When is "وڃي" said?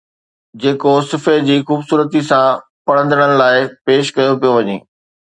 4.57-4.77